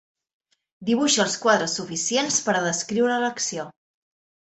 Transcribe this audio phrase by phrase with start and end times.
[0.89, 3.71] Dibuixa els quadres suficients per a descriure l'acció.